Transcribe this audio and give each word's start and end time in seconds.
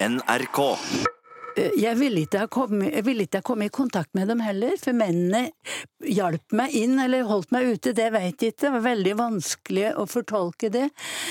NRK. 0.00 0.58
Jeg 1.58 1.98
ville 1.98 2.22
ikke 2.22 2.44
ha 2.44 2.46
kommet, 2.46 2.94
ikke 3.02 3.40
ha 3.40 3.46
kommet 3.46 3.70
i 3.72 3.74
kontakt 3.74 4.12
med 4.14 4.28
dem 4.30 4.38
heller, 4.44 4.76
for 4.78 4.94
mennene 4.94 5.48
hjalp 6.06 6.54
meg 6.54 6.74
inn 6.78 7.00
eller 7.02 7.26
holdt 7.26 7.50
meg 7.54 7.72
ute, 7.72 7.94
det 7.98 8.12
vet 8.14 8.38
jeg 8.38 8.54
ikke. 8.54 8.62
Det 8.62 8.72
var 8.76 8.84
veldig 8.86 9.14
vanskelig 9.18 9.88
å 9.98 10.06
fortolke 10.06 10.70
det. 10.70 10.86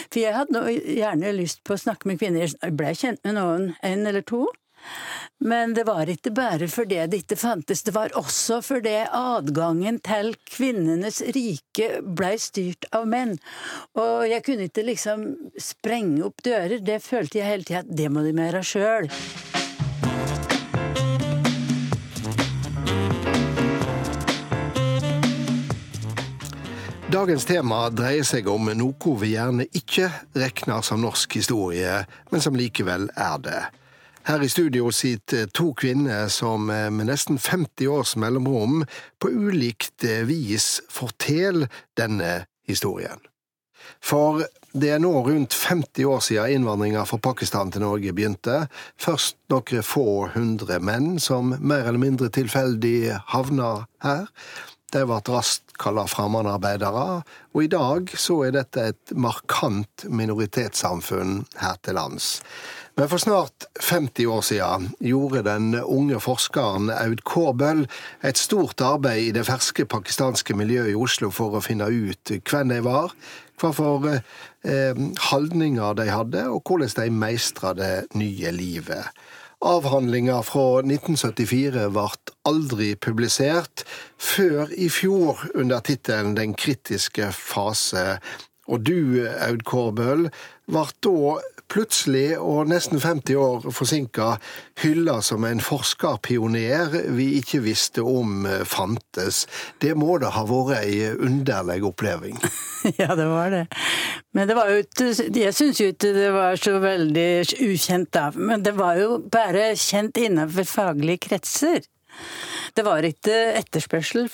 For 0.10 0.20
jeg 0.20 0.36
hadde 0.36 0.66
gjerne 0.98 1.36
lyst 1.38 1.64
på 1.64 1.78
å 1.78 1.80
snakke 1.80 2.12
med 2.12 2.20
kvinner. 2.20 2.52
Jeg 2.52 2.76
ble 2.76 2.92
kjent 2.98 3.24
med 3.24 3.40
noen, 3.40 3.70
en 3.88 4.12
eller 4.12 4.26
to. 4.28 4.44
Men 5.40 5.74
det 5.78 5.84
var 5.86 6.10
ikke 6.10 6.32
bare 6.34 6.68
fordi 6.72 7.04
det 7.12 7.22
ikke 7.24 7.38
fantes, 7.38 7.84
det 7.86 7.94
var 7.94 8.16
også 8.18 8.62
fordi 8.66 8.96
adgangen 9.06 10.00
til 10.06 10.34
kvinnenes 10.50 11.22
rike 11.36 12.02
blei 12.02 12.36
styrt 12.42 12.90
av 12.96 13.06
menn. 13.10 13.36
Og 14.00 14.26
jeg 14.32 14.46
kunne 14.48 14.70
ikke 14.72 14.88
liksom 14.88 15.28
sprenge 15.62 16.26
opp 16.26 16.42
dører, 16.48 16.80
det 16.82 17.04
følte 17.06 17.42
jeg 17.42 17.52
hele 17.52 17.70
tida 17.70 17.86
at 17.86 17.94
det 18.02 18.10
må 18.10 18.26
de 18.26 18.34
gjøre 18.34 18.66
sjøl. 18.66 19.12
Dagens 27.08 27.46
tema 27.48 27.86
dreier 27.88 28.26
seg 28.28 28.50
om 28.52 28.68
noe 28.76 29.12
vi 29.22 29.30
gjerne 29.32 29.64
ikke 29.80 30.10
regner 30.36 30.84
som 30.84 31.00
norsk 31.00 31.38
historie, 31.40 32.02
men 32.34 32.44
som 32.44 32.58
likevel 32.60 33.08
er 33.16 33.38
det. 33.46 33.62
Her 34.28 34.42
i 34.44 34.50
studio 34.50 34.90
sitter 34.92 35.48
to 35.56 35.70
kvinner 35.72 36.28
som 36.28 36.66
med 36.68 37.06
nesten 37.08 37.38
50 37.40 37.88
års 37.88 38.16
mellomrom 38.20 38.82
på 39.24 39.30
ulikt 39.32 40.04
vis 40.28 40.82
forteller 40.92 41.72
denne 41.96 42.42
historien. 42.68 43.22
For 44.04 44.44
det 44.76 44.90
er 44.92 45.00
nå 45.00 45.14
rundt 45.24 45.56
50 45.56 46.10
år 46.12 46.20
siden 46.26 46.58
innvandringa 46.58 47.06
fra 47.08 47.22
Pakistan 47.24 47.72
til 47.72 47.86
Norge 47.86 48.12
begynte. 48.12 48.66
Først 49.00 49.38
noen 49.48 49.86
få 49.88 50.28
hundre 50.36 50.82
menn 50.84 51.22
som 51.24 51.54
mer 51.62 51.88
eller 51.88 52.04
mindre 52.04 52.28
tilfeldig 52.28 53.22
havna 53.32 53.86
her. 54.04 54.28
De 54.92 55.06
ble 55.08 55.22
raskt 55.32 55.72
kalla 55.80 56.04
fremmedarbeidere, 56.08 57.22
og 57.56 57.64
i 57.64 57.72
dag 57.72 58.12
så 58.16 58.42
er 58.48 58.54
dette 58.56 58.90
et 58.92 59.16
markant 59.16 60.04
minoritetssamfunn 60.12 61.42
her 61.64 61.80
til 61.84 61.96
lands. 62.00 62.30
Men 62.98 63.10
for 63.10 63.22
snart 63.22 63.68
50 63.80 64.26
år 64.26 64.42
siden 64.42 64.88
gjorde 65.00 65.44
den 65.46 65.76
unge 65.78 66.18
forskeren 66.18 66.90
Aud 66.90 67.20
Kårbøll 67.30 67.84
et 68.26 68.40
stort 68.42 68.82
arbeid 68.82 69.28
i 69.28 69.34
det 69.36 69.44
ferske 69.46 69.86
pakistanske 69.86 70.56
miljøet 70.58 70.96
i 70.96 70.98
Oslo 70.98 71.30
for 71.30 71.54
å 71.54 71.62
finne 71.62 71.86
ut 71.94 72.32
hvem 72.50 72.74
de 72.74 72.80
var, 72.82 73.14
hva 73.62 73.70
for 73.78 74.08
eh, 74.10 75.04
holdninger 75.30 76.00
de 76.00 76.08
hadde, 76.10 76.48
og 76.50 76.66
hvordan 76.66 76.96
de 76.98 77.14
meistra 77.14 77.76
det 77.78 78.08
nye 78.18 78.54
livet. 78.56 79.14
Avhandlinga 79.62 80.40
fra 80.46 80.82
1974 80.82 81.86
ble 81.94 82.08
aldri 82.50 82.92
publisert, 82.98 83.86
før 84.18 84.74
i 84.74 84.90
fjor 84.90 85.46
under 85.54 85.86
tittelen 85.86 86.34
Den 86.38 86.58
kritiske 86.58 87.30
fase. 87.34 88.18
Og 88.68 88.82
du, 88.90 89.22
Aud 89.26 89.62
Kårbøll, 89.70 90.28
ble 90.66 90.86
da 91.06 91.38
plutselig, 91.72 92.38
og 92.40 92.70
nesten 92.72 93.02
50 93.04 93.36
år 93.42 93.68
forsinka, 93.76 94.30
hylla 94.84 95.20
som 95.26 95.46
en 95.48 95.62
forskerpioner 95.64 96.94
vi 97.18 97.34
ikke 97.42 97.62
visste 97.66 98.06
om 98.06 98.46
fantes. 98.68 99.46
Det 99.82 99.94
må 100.00 100.18
da 100.22 100.32
ha 100.36 100.46
vært 100.48 100.84
ei 100.84 101.12
underlig 101.14 101.82
oppleving? 101.88 102.40
ja, 103.02 103.14
det 103.18 103.28
var 103.30 103.52
det. 103.54 103.66
Men 104.38 104.50
det 104.50 104.56
var 104.58 104.70
jo 104.70 104.82
ikke 104.84 105.08
Jeg 105.34 105.54
syns 105.56 105.80
jo 105.82 105.92
ikke 105.92 106.14
det 106.14 106.32
var 106.36 106.58
så 106.62 106.78
veldig 106.84 107.30
ukjent 107.66 108.12
da. 108.14 108.30
Men 108.36 108.66
det 108.66 108.76
var 108.78 109.00
jo 109.02 109.18
bare 109.32 109.72
kjent 109.80 110.20
innenfor 110.22 110.68
faglige 110.68 111.26
kretser. 111.30 111.86
Det 112.78 112.86
var 112.86 113.06
ikke 113.06 113.34
etterspørsel 113.58 114.28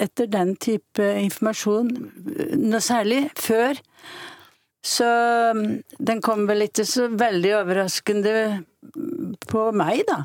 etter 0.00 0.28
den 0.32 0.54
type 0.56 1.04
informasjon 1.26 1.90
noe 2.56 2.80
særlig 2.80 3.26
før. 3.36 3.76
Så 4.82 5.08
den 6.02 6.20
kom 6.24 6.46
vel 6.48 6.66
ikke 6.66 6.84
så 6.88 7.06
veldig 7.14 7.52
overraskende 7.60 8.32
på 9.46 9.66
meg, 9.78 10.02
da. 10.08 10.24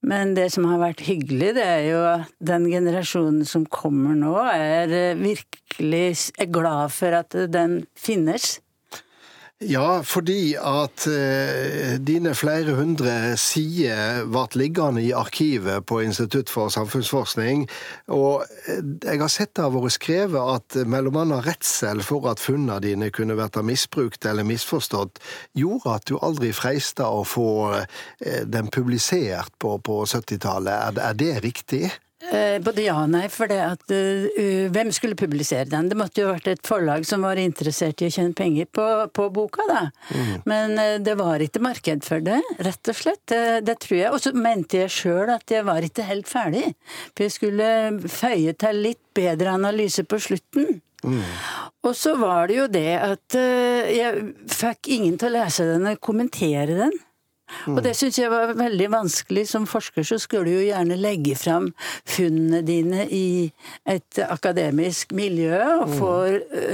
Men 0.00 0.32
det 0.34 0.48
som 0.54 0.64
har 0.70 0.80
vært 0.80 1.04
hyggelig, 1.04 1.52
det 1.58 1.64
er 1.66 1.84
jo 1.90 2.00
at 2.08 2.32
den 2.50 2.66
generasjonen 2.72 3.44
som 3.46 3.66
kommer 3.68 4.16
nå, 4.16 4.32
er 4.48 5.14
virkelig 5.20 6.32
er 6.40 6.50
glad 6.50 6.94
for 6.96 7.18
at 7.20 7.36
den 7.52 7.82
finnes. 7.98 8.56
Ja, 9.60 10.00
fordi 10.00 10.54
at 10.56 11.04
eh, 11.04 11.98
dine 12.00 12.30
flere 12.32 12.72
hundre 12.78 13.36
sider 13.36 14.22
ble 14.24 14.46
liggende 14.56 15.02
i 15.04 15.10
arkivet 15.12 15.84
på 15.84 15.98
Institutt 16.00 16.48
for 16.48 16.72
samfunnsforskning. 16.72 17.66
Og 18.08 18.46
eh, 18.64 18.80
jeg 19.04 19.20
har 19.20 19.28
sett 19.28 19.52
det 19.58 19.66
har 19.66 19.74
vært 19.74 19.98
skrevet 19.98 20.40
at 20.40 20.80
annet 20.80 21.44
redsel 21.44 22.00
for 22.00 22.30
at 22.32 22.40
funnene 22.40 22.80
dine 22.80 23.12
kunne 23.12 23.36
vært 23.36 23.60
misbrukt 23.60 24.24
eller 24.24 24.48
misforstått, 24.48 25.20
gjorde 25.52 25.92
at 25.92 26.08
du 26.08 26.16
aldri 26.16 26.54
freista 26.56 27.12
å 27.12 27.20
få 27.28 27.50
eh, 27.84 28.46
den 28.48 28.72
publisert 28.72 29.52
på, 29.60 29.76
på 29.76 30.06
70-tallet. 30.08 30.72
Er, 30.72 31.04
er 31.10 31.20
det 31.20 31.34
riktig? 31.44 31.90
Eh, 32.20 32.58
både 32.60 32.82
ja 32.84 32.98
og 33.00 33.08
nei, 33.14 33.24
for 33.32 33.48
det 33.48 33.56
at 33.64 33.92
uh, 33.96 34.66
Hvem 34.74 34.90
skulle 34.92 35.16
publisere 35.16 35.64
den? 35.70 35.88
Det 35.88 35.96
måtte 35.96 36.20
jo 36.20 36.28
vært 36.28 36.50
et 36.52 36.68
forlag 36.68 37.06
som 37.08 37.24
var 37.24 37.40
interessert 37.40 38.02
i 38.04 38.10
å 38.10 38.12
tjene 38.12 38.36
penger 38.36 38.68
på, 38.68 38.84
på 39.16 39.30
boka, 39.32 39.64
da. 39.70 39.80
Mm. 40.12 40.34
Men 40.50 40.76
uh, 40.76 40.98
det 41.00 41.16
var 41.16 41.40
ikke 41.40 41.64
marked 41.64 42.04
for 42.04 42.20
det, 42.24 42.42
rett 42.60 42.92
og 42.92 42.98
slett. 42.98 43.24
Det, 43.32 43.62
det 43.64 43.78
tror 43.86 43.98
jeg. 44.02 44.12
Og 44.12 44.20
så 44.20 44.34
mente 44.36 44.82
jeg 44.82 44.94
sjøl 44.98 45.32
at 45.32 45.48
jeg 45.50 45.64
var 45.66 45.86
ikke 45.86 46.06
helt 46.10 46.28
ferdig. 46.28 46.66
For 47.14 47.24
jeg 47.24 47.36
skulle 47.38 47.72
føye 48.12 48.54
til 48.60 48.84
litt 48.90 49.02
bedre 49.16 49.56
analyse 49.56 50.04
på 50.04 50.20
slutten. 50.20 50.82
Mm. 51.00 51.24
Og 51.88 51.94
så 51.96 52.12
var 52.20 52.50
det 52.50 52.58
jo 52.58 52.66
det 52.68 52.90
at 53.00 53.40
uh, 53.40 53.88
jeg 53.88 54.34
fikk 54.52 54.92
ingen 54.92 55.16
til 55.16 55.32
å 55.32 55.38
lese 55.40 55.64
den 55.72 55.88
og 55.88 56.02
kommentere 56.04 56.76
den. 56.84 57.00
Mm. 57.66 57.76
Og 57.76 57.82
det 57.84 57.94
syns 57.98 58.18
jeg 58.20 58.30
var 58.32 58.54
veldig 58.58 58.88
vanskelig. 58.92 59.46
Som 59.50 59.66
forsker 59.70 60.06
så 60.06 60.18
skulle 60.20 60.50
du 60.50 60.58
jo 60.58 60.68
gjerne 60.68 60.98
legge 61.00 61.36
fram 61.38 61.70
funnene 62.08 62.62
dine 62.66 63.06
i 63.10 63.50
et 63.88 64.20
akademisk 64.26 65.14
miljø 65.16 65.58
og 65.80 65.86
mm. 65.90 65.96
få 65.98 66.12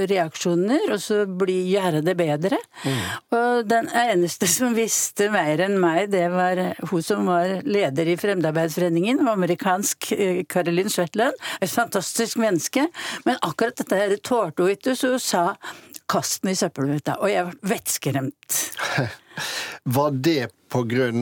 reaksjoner, 0.09 0.87
og 0.93 1.01
så 1.03 1.23
bli, 1.27 1.57
gjøre 1.73 2.03
det 2.05 2.15
bedre. 2.19 2.59
Mm. 2.83 3.01
Og 3.37 3.69
den 3.69 3.91
eneste 3.97 4.49
som 4.51 4.75
visste 4.77 5.29
mer 5.33 5.63
enn 5.65 5.77
meg, 5.81 6.11
det 6.13 6.25
var 6.33 6.61
hun 6.91 7.05
som 7.05 7.27
var 7.29 7.61
leder 7.67 8.11
i 8.11 8.17
Fremdearbeidsforeningen, 8.19 9.23
amerikansk 9.27 10.11
Caroline 10.51 10.93
Shetland. 10.93 11.37
Et 11.61 11.71
fantastisk 11.71 12.39
menneske. 12.41 12.87
Men 13.25 13.39
akkurat 13.41 13.77
dette 13.77 14.01
her 14.01 14.17
tålte 14.23 14.65
hun 14.65 14.75
ikke, 14.75 14.95
så 14.97 15.15
hun 15.15 15.23
sa 15.23 15.45
kast 16.09 16.43
den 16.43 16.53
i 16.53 16.59
søppelbøtta. 16.59 17.19
Og 17.21 17.31
jeg 17.31 17.47
ble 17.49 17.73
vettskremt. 17.75 18.59
Var 19.83 20.11
det 20.11 20.47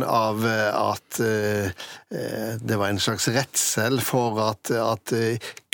av 0.03 0.45
eh, 0.47 0.75
at 0.75 1.19
eh, 1.19 1.65
eh, 1.65 2.55
det 2.61 2.79
var 2.79 2.89
en 2.89 2.99
slags 2.99 3.27
redsel 3.27 4.01
for 4.01 4.39
at, 4.49 4.71
at 4.71 5.13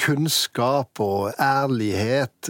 kunnskap 0.02 1.02
og 1.04 1.32
ærlighet 1.38 2.50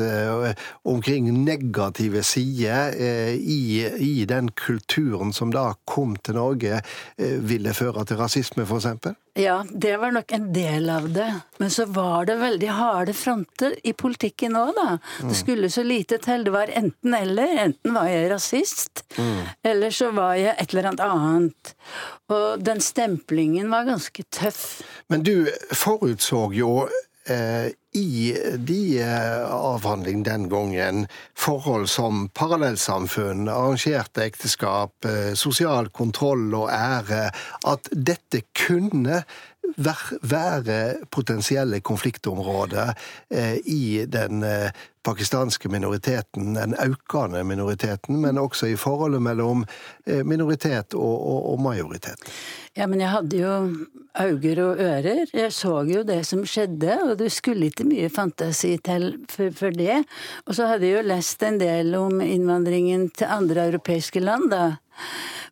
omkring 0.87 1.27
negative 1.43 2.23
sider 2.23 2.95
i, 3.35 3.83
i, 3.99 4.25
den 4.25 4.51
kulturen 4.55 5.33
som 5.35 5.51
da 5.53 5.71
kom 5.85 6.15
til 6.15 6.39
Norge, 6.39 6.81
ville 7.17 7.75
føre 7.75 8.05
til 8.07 8.21
rasisme, 8.21 8.65
f.eks.? 8.65 9.11
Ja, 9.33 9.65
det 9.71 9.97
var 9.97 10.11
nok 10.11 10.31
en 10.31 10.53
del 10.53 10.89
av 10.89 11.09
det. 11.13 11.29
Men 11.57 11.71
så 11.71 11.85
var 11.85 12.25
det 12.27 12.35
veldig 12.35 12.71
harde 12.75 13.13
fronter 13.15 13.77
i 13.87 13.93
politikken 13.95 14.57
òg, 14.59 14.73
da. 14.75 14.97
Det 15.21 15.29
mm. 15.31 15.37
skulle 15.39 15.69
så 15.71 15.83
lite 15.87 16.19
til. 16.19 16.43
Det 16.43 16.51
var 16.51 16.71
enten 16.75 17.15
eller. 17.15 17.53
Enten 17.63 17.95
var 17.95 18.09
jeg 18.11 18.31
rasist, 18.31 19.05
mm. 19.15 19.37
eller 19.71 19.95
så 19.95 20.11
var 20.15 20.35
jeg 20.39 20.55
et 20.57 20.73
eller 20.73 20.89
annet 20.91 21.05
annet. 21.05 21.71
Og 22.31 22.65
den 22.65 22.83
stemplingen 22.83 23.71
var 23.71 23.87
ganske 23.87 24.27
tøff. 24.35 24.81
Men 25.07 25.23
du 25.23 25.47
forutså 25.71 26.49
jo 26.55 26.73
eh, 26.89 27.07
i 27.93 28.33
de 28.57 29.03
avhandlingene 29.03 29.81
avhandling 29.81 30.23
den 30.23 30.49
gangen 30.49 31.07
forhold 31.35 31.89
som 31.89 32.29
parallellsamfunn, 32.29 33.49
arrangerte 33.49 34.23
ekteskap, 34.23 35.05
eh, 35.05 35.33
sosial 35.33 35.89
kontroll 35.89 36.53
og 36.55 36.69
ære, 36.71 37.31
at 37.67 37.89
dette 37.91 38.43
kunne 38.55 39.23
være 40.21 40.77
potensielle 41.11 41.79
konfliktområder 41.79 42.93
eh, 43.29 43.57
i 43.65 44.05
den 44.05 44.43
pakistanske 45.03 45.69
minoriteten, 45.69 46.55
den 46.55 46.75
økende 46.75 47.43
minoriteten, 47.43 48.21
men 48.21 48.37
også 48.37 48.67
i 48.67 48.75
forholdet 48.75 49.21
mellom 49.21 49.65
minoritet 50.05 50.93
og, 50.93 51.53
og 51.53 51.61
majoritet. 51.61 52.21
Ja, 52.79 52.85
men 52.87 53.01
jeg 53.03 53.11
hadde 53.11 53.35
jo 53.35 53.53
øyne 54.15 54.63
og 54.63 54.79
ører. 54.79 55.25
Jeg 55.35 55.51
så 55.51 55.73
jo 55.89 56.05
det 56.07 56.21
som 56.27 56.45
skjedde, 56.47 56.93
og 57.03 57.17
det 57.19 57.27
skulle 57.35 57.67
ikke 57.67 57.83
mye 57.89 58.07
fantasi 58.09 58.77
til 58.85 59.09
for, 59.31 59.51
for 59.57 59.75
det. 59.75 59.97
Og 60.45 60.55
så 60.55 60.69
hadde 60.69 60.87
jeg 60.87 61.01
jo 61.01 61.09
lest 61.09 61.43
en 61.43 61.59
del 61.59 61.91
om 61.99 62.21
innvandringen 62.23 63.09
til 63.11 63.27
andre 63.27 63.67
europeiske 63.73 64.23
land, 64.23 64.47
da. 64.53 64.63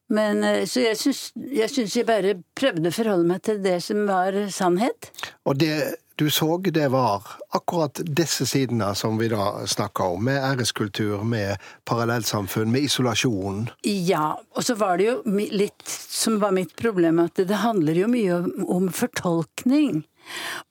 Men, 0.09 0.43
eh, 0.47 0.63
så 0.65 0.85
jeg 0.87 0.97
syns, 0.97 1.25
jeg 1.35 1.89
jeg 1.91 2.07
bare 2.07 2.37
prøvde 2.57 2.87
å 2.87 2.95
forholde 2.95 3.27
meg 3.27 3.43
til 3.45 3.59
det 3.67 3.81
som 3.83 4.07
var 4.07 4.39
sannhet. 4.55 5.11
Og 5.45 5.59
det 5.59 5.75
du 6.19 6.27
så, 6.29 6.57
det 6.57 6.89
var 6.91 7.23
akkurat 7.55 8.01
disse 8.03 8.45
sidene 8.49 8.91
som 8.95 9.17
vi 9.17 9.29
da 9.31 9.65
snakka 9.67 10.11
om, 10.15 10.25
med 10.27 10.41
æreskultur, 10.43 11.23
med 11.23 11.57
parallellsamfunn, 11.87 12.71
med 12.71 12.89
isolasjon. 12.89 13.69
Ja, 13.87 14.33
og 14.51 14.67
så 14.67 14.75
var 14.79 14.99
det 14.99 15.07
jo 15.07 15.15
litt 15.55 15.87
som 15.87 16.41
var 16.43 16.51
mitt 16.55 16.75
problem, 16.79 17.23
at 17.23 17.39
det 17.39 17.63
handler 17.63 18.03
jo 18.03 18.11
mye 18.11 18.39
om, 18.41 18.51
om 18.79 18.91
fortolkning. 18.91 20.03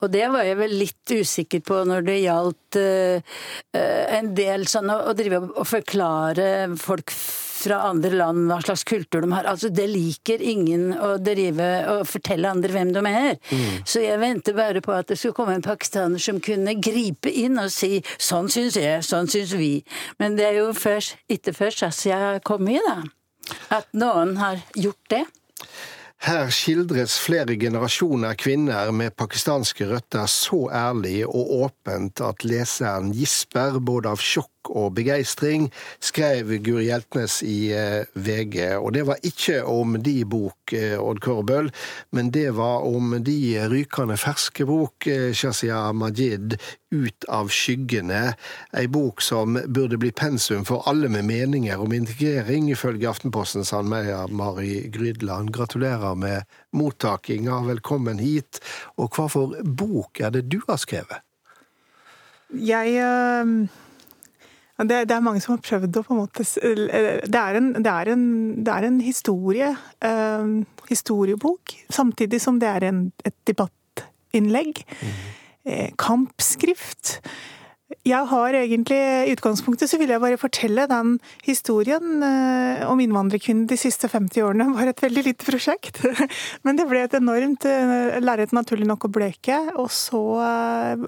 Og 0.02 0.12
det 0.12 0.26
var 0.30 0.46
jeg 0.46 0.58
vel 0.60 0.76
litt 0.84 1.16
usikker 1.16 1.64
på 1.66 1.80
når 1.88 2.04
det 2.06 2.18
gjaldt 2.22 2.78
uh, 2.78 3.38
en 4.18 4.32
del 4.36 4.68
sånn 4.70 4.92
å, 4.92 5.00
å 5.10 5.16
drive 5.18 5.42
og 5.48 5.64
forklare 5.66 6.68
folk 6.78 7.14
fra 7.58 7.80
andre 7.88 8.12
land 8.16 8.46
hva 8.48 8.60
slags 8.62 8.84
kultur 8.88 9.24
de 9.24 9.32
har. 9.34 9.48
Altså, 9.50 9.70
det 9.74 9.88
liker 9.90 10.42
ingen 10.42 10.92
å 10.94 11.16
drive 11.22 11.68
og 11.94 12.06
fortelle 12.08 12.50
andre 12.50 12.72
hvem 12.74 12.94
de 12.96 13.02
er. 13.10 13.36
Mm. 13.50 13.82
Så 13.88 14.02
jeg 14.04 14.22
venter 14.22 14.56
bare 14.58 14.82
på 14.84 14.94
at 14.94 15.10
det 15.10 15.18
skulle 15.20 15.36
komme 15.38 15.58
en 15.58 15.66
pakistaner 15.66 16.22
som 16.22 16.40
kunne 16.44 16.76
gripe 16.82 17.32
inn 17.32 17.60
og 17.60 17.72
si 17.74 17.98
sånn 18.16 18.50
syns 18.52 18.78
jeg, 18.80 19.04
sånn 19.06 19.30
syns 19.30 19.54
vi. 19.58 19.74
Men 20.22 20.38
det 20.38 20.48
er 20.50 20.60
jo 20.62 20.72
først, 20.76 21.18
ikke 21.30 21.56
først 21.56 21.86
Asia 21.88 22.38
kom 22.46 22.68
i, 22.70 22.80
da. 22.84 23.02
At 23.78 23.88
noen 23.96 24.36
har 24.40 24.60
gjort 24.76 25.14
det. 25.14 25.24
Her 26.26 26.48
skildres 26.50 27.14
flere 27.22 27.54
generasjoner 27.54 28.34
kvinner 28.34 28.90
med 28.90 29.14
pakistanske 29.14 29.86
røtter 29.86 30.26
så 30.26 30.64
ærlig 30.74 31.20
og 31.28 31.52
åpent 31.62 32.18
at 32.26 32.42
leseren 32.42 33.12
gisper 33.14 33.78
både 33.78 34.10
av 34.16 34.22
sjokk 34.22 34.57
og 34.70 34.94
begeistring, 34.98 35.68
skrev 36.00 36.50
Guri 36.64 36.88
Hjeltnes 36.88 37.40
i 37.46 37.70
eh, 37.76 38.08
VG. 38.14 38.76
Og 38.78 38.92
det 38.96 39.06
var 39.08 39.22
ikke 39.26 39.62
om 39.68 39.98
de 40.02 40.16
bok, 40.28 40.74
eh, 40.76 40.96
Odd 41.00 41.22
Kørbøl, 41.24 41.70
men 42.12 42.32
det 42.34 42.50
var 42.56 42.86
om 42.88 43.16
de 43.24 43.38
rykende 43.70 44.18
ferske 44.20 44.66
bok, 44.68 45.06
eh, 45.06 45.32
Shazia 45.32 45.88
Majid, 45.92 46.58
Ut 46.88 47.24
av 47.28 47.50
skyggene. 47.52 48.30
Ei 48.72 48.86
bok 48.88 49.20
som 49.20 49.58
burde 49.68 49.98
bli 50.00 50.08
pensum 50.16 50.62
for 50.64 50.86
alle 50.88 51.10
med 51.12 51.26
meninger 51.28 51.82
om 51.84 51.92
integrering, 51.92 52.70
ifølge 52.72 53.10
Aftenposten 53.10 53.66
Sandmeia 53.68 54.22
Mari 54.32 54.86
Grydland. 54.88 55.52
Gratulerer 55.52 56.16
med 56.16 56.48
mottakinga, 56.72 57.60
velkommen 57.68 58.22
hit. 58.24 58.62
Og 58.96 59.12
hva 59.12 59.28
for 59.28 59.58
bok 59.60 60.22
er 60.24 60.32
det 60.38 60.46
du 60.48 60.62
har 60.64 60.80
skrevet? 60.80 61.20
Jeg 62.48 62.96
det, 64.86 65.08
det, 65.10 65.14
er 65.16 65.24
mange 65.24 65.40
som 65.42 65.56
har 65.56 65.62
prøvd 65.64 65.96
å 65.98 66.02
på 66.06 66.14
en 66.14 66.20
måte 66.20 66.44
Det 66.44 67.40
er 67.40 67.58
en, 67.58 67.72
det 67.82 67.90
er 67.90 68.12
en, 68.12 68.26
det 68.62 68.74
er 68.74 68.86
en 68.86 69.00
historie. 69.02 69.72
Eh, 70.06 70.52
historiebok. 70.88 71.74
Samtidig 71.90 72.40
som 72.42 72.60
det 72.62 72.70
er 72.70 72.88
en, 72.92 73.00
et 73.26 73.34
debattinnlegg. 73.50 74.84
Mm. 75.02 75.16
Eh, 75.68 75.88
kampskrift. 76.00 77.18
Jeg 78.04 78.28
har 78.28 78.52
egentlig, 78.52 78.96
I 79.00 79.32
utgangspunktet 79.32 79.88
så 79.88 79.96
vil 80.00 80.10
jeg 80.12 80.20
bare 80.20 80.36
fortelle 80.40 80.84
den 80.90 81.14
historien 81.46 82.20
eh, 82.24 82.82
om 82.84 83.00
innvandrerkvinnen 83.00 83.64
de 83.68 83.78
siste 83.80 84.10
50 84.12 84.44
årene. 84.44 84.66
Det 84.68 84.76
var 84.80 84.90
et 84.90 85.02
veldig 85.06 85.24
lite 85.30 85.48
prosjekt. 85.48 86.02
Men 86.68 86.76
det 86.76 86.84
ble 86.90 87.06
et 87.06 87.16
enormt 87.16 87.64
eh, 87.68 88.18
lerret, 88.20 88.52
naturlig 88.52 88.88
nok, 88.88 89.08
å 89.08 89.12
bleke. 89.14 89.56
Og 89.80 89.88
så 89.94 90.20
eh, 90.44 91.06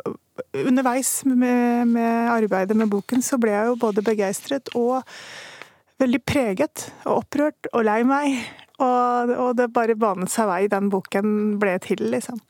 underveis 0.65 1.13
med, 1.29 1.93
med, 1.93 2.33
arbeidet 2.33 2.79
med 2.81 2.89
boken 2.93 3.21
så 3.25 3.37
ble 3.41 3.53
jeg 3.53 3.69
jo 3.69 3.77
både 3.85 4.07
begeistret 4.07 4.73
og 4.73 5.03
veldig 6.01 6.23
preget 6.25 6.87
og 7.05 7.27
opprørt 7.27 7.69
og 7.75 7.85
lei 7.85 8.01
meg. 8.09 8.41
Og, 8.81 9.37
og 9.37 9.53
det 9.61 9.69
bare 9.77 10.01
banet 10.01 10.33
seg 10.33 10.49
vei. 10.49 10.63
Den 10.73 10.89
boken 10.89 11.61
ble 11.61 11.77
til, 11.85 12.07
liksom. 12.17 12.41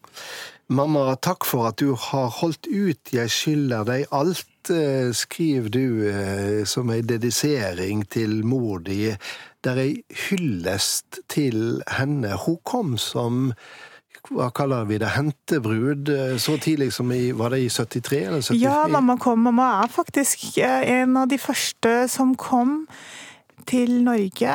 Mamma, 0.70 1.17
takk 1.19 1.43
for 1.49 1.67
at 1.67 1.81
du 1.82 1.96
har 1.99 2.28
holdt 2.31 2.69
ut. 2.70 3.11
Jeg 3.11 3.31
skylder 3.34 3.82
deg 3.88 4.05
alt, 4.14 4.70
eh, 4.70 5.11
skriver 5.11 5.67
du 5.75 5.87
eh, 6.06 6.61
som 6.62 6.93
ei 6.94 7.00
dedisering 7.02 8.05
til 8.06 8.44
mor 8.46 8.78
di. 8.78 9.17
der 9.64 9.70
er 9.72 9.82
ei 9.82 10.05
hyllest 10.28 11.19
til 11.28 11.82
henne. 11.90 12.37
Hun 12.46 12.58
kom 12.64 12.96
som 12.99 13.50
hva 14.31 14.50
kaller 14.55 14.84
vi 14.87 15.00
det, 15.02 15.11
hentebrud 15.17 16.08
eh, 16.08 16.38
så 16.38 16.55
tidlig 16.56 16.93
som 16.93 17.11
i 17.11 17.32
Var 17.32 17.50
det 17.50 17.61
i 17.64 17.69
73 17.69 18.23
eller 18.23 18.40
74? 18.40 18.62
Ja, 18.62 18.87
mamma 18.87 19.16
kom. 19.19 19.43
Mamma 19.43 19.82
er 19.82 19.90
faktisk 19.90 20.58
en 20.62 21.16
av 21.16 21.26
de 21.28 21.38
første 21.38 22.06
som 22.08 22.37
kom 22.37 22.87
til 23.66 24.05
Norge. 24.05 24.55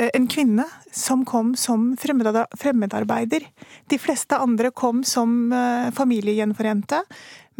Eh, 0.00 0.08
en 0.16 0.26
kvinne 0.30 0.64
som 0.92 1.24
kom 1.28 1.52
som 1.58 1.92
fremmedarbeider. 2.00 3.46
De 3.92 3.98
fleste 4.00 4.38
andre 4.40 4.70
kom 4.70 5.02
som 5.04 5.52
familiegjenforente, 5.92 7.02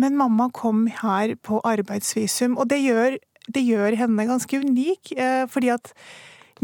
men 0.00 0.16
mamma 0.16 0.48
kom 0.54 0.86
her 1.02 1.36
på 1.36 1.60
arbeidsvisum. 1.68 2.56
Og 2.56 2.68
det 2.72 2.80
gjør, 2.80 3.18
det 3.52 3.64
gjør 3.66 3.98
henne 4.00 4.28
ganske 4.28 4.62
unik, 4.64 5.12
fordi 5.52 5.72
at 5.74 5.92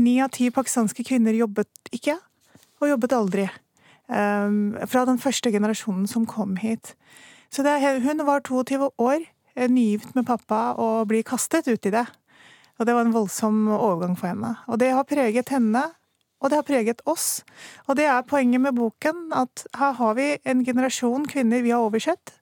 ni 0.01 0.19
av 0.25 0.33
ti 0.33 0.49
pakistanske 0.55 1.05
kvinner 1.05 1.37
jobbet 1.37 1.93
ikke, 1.93 2.17
og 2.81 2.89
jobbet 2.89 3.17
aldri. 3.17 3.49
Fra 4.09 5.05
den 5.05 5.21
første 5.21 5.53
generasjonen 5.53 6.09
som 6.09 6.25
kom 6.27 6.57
hit. 6.57 6.95
Så 7.51 7.65
det, 7.65 7.81
hun 8.05 8.27
var 8.27 8.41
22 8.41 8.91
år, 8.99 9.25
eh, 9.57 9.69
nygift 9.69 10.15
med 10.15 10.27
pappa, 10.27 10.75
og 10.79 11.09
blir 11.09 11.23
kastet 11.23 11.69
ut 11.69 11.87
i 11.87 11.91
det. 11.91 12.07
Og 12.79 12.87
det 12.87 12.95
var 12.95 13.07
en 13.07 13.15
voldsom 13.15 13.65
overgang 13.75 14.15
for 14.19 14.31
henne. 14.31 14.55
Og 14.71 14.79
det 14.81 14.93
har 14.95 15.07
preget 15.09 15.51
henne, 15.51 15.83
og 16.39 16.51
det 16.51 16.61
har 16.61 16.67
preget 16.67 17.03
oss. 17.11 17.43
Og 17.89 17.99
det 17.99 18.07
er 18.07 18.27
poenget 18.27 18.63
med 18.63 18.77
boken, 18.79 19.33
at 19.35 19.67
her 19.79 19.97
har 19.99 20.15
vi 20.19 20.29
en 20.47 20.63
generasjon 20.67 21.27
kvinner 21.31 21.65
vi 21.65 21.75
har 21.75 21.83
oversett. 21.83 22.37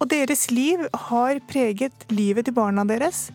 Og 0.00 0.10
deres 0.12 0.50
liv 0.50 0.84
har 1.08 1.40
preget 1.48 2.04
livet 2.12 2.44
til 2.44 2.56
barna 2.56 2.84
deres. 2.84 3.30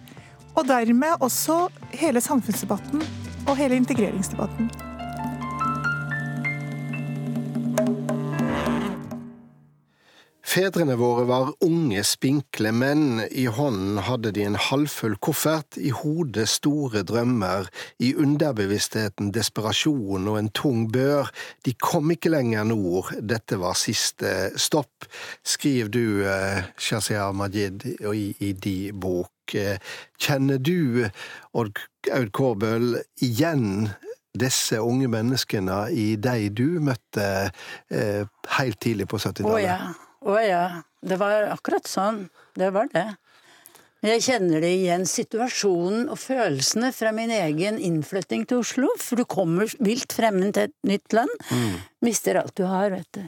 Og 0.53 0.67
dermed 0.67 1.25
også 1.25 1.65
hele 1.95 2.21
samfunnsdebatten 2.21 3.01
og 3.47 3.57
hele 3.57 3.81
integreringsdebatten. 3.81 4.90
Fedrene 10.41 10.95
våre 10.97 11.23
var 11.29 11.51
unge, 11.63 12.01
spinkle 12.03 12.71
menn. 12.73 13.21
I 13.29 13.45
hånden 13.53 14.01
hadde 14.07 14.33
de 14.35 14.45
en 14.47 14.57
halvfull 14.59 15.15
koffert, 15.21 15.77
i 15.77 15.91
hodet 15.93 16.47
store 16.49 17.03
drømmer, 17.07 17.69
i 18.01 18.11
underbevisstheten 18.17 19.31
desperasjon 19.35 20.27
og 20.31 20.39
en 20.39 20.49
tung 20.57 20.87
bør. 20.91 21.29
De 21.65 21.75
kom 21.77 22.11
ikke 22.13 22.33
lenger 22.33 22.65
nord, 22.71 23.13
dette 23.21 23.59
var 23.61 23.77
siste 23.79 24.51
stopp, 24.59 25.07
skriver 25.45 25.93
du, 25.93 26.05
eh, 26.25 26.65
Shazia 26.77 27.31
Majid, 27.31 27.85
i, 28.01 28.31
i 28.39 28.53
di 28.53 28.91
bok. 28.91 29.29
Kjenner 29.51 30.61
du, 30.63 31.09
Odd 31.53 31.79
Aud 32.15 32.31
Kårbøl, 32.33 32.95
igjen 33.21 33.89
disse 34.37 34.79
unge 34.81 35.09
menneskene 35.11 35.89
i 35.91 36.13
de 36.15 36.47
du 36.55 36.79
møtte 36.83 37.25
eh, 37.91 38.23
helt 38.57 38.79
tidlig 38.81 39.09
på 39.11 39.19
70-tallet? 39.19 39.51
Oh, 39.51 39.59
ja. 39.61 39.91
Å 40.21 40.37
ja. 40.43 40.63
Det 41.01 41.17
var 41.17 41.49
akkurat 41.49 41.89
sånn. 41.89 42.27
Det 42.57 42.69
var 42.73 42.89
det. 42.93 43.07
Jeg 44.01 44.23
kjenner 44.25 44.63
det 44.63 44.71
igjen, 44.79 45.03
situasjonen 45.05 46.07
og 46.09 46.17
følelsene 46.17 46.89
fra 46.93 47.11
min 47.13 47.29
egen 47.33 47.77
innflytting 47.77 48.47
til 48.49 48.63
Oslo. 48.63 48.89
For 48.97 49.21
du 49.21 49.27
kommer 49.29 49.69
vilt 49.81 50.13
fremmed 50.17 50.55
til 50.57 50.69
et 50.69 50.75
nytt 50.89 51.13
land. 51.17 51.33
Mm. 51.53 51.75
Mister 52.05 52.41
alt 52.41 52.55
du 52.57 52.65
har, 52.69 52.89
vet 52.93 53.09
du. 53.17 53.21